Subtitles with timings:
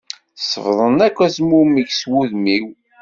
[0.39, 2.67] Sefḍen akk azmumeg seg wudem-iw.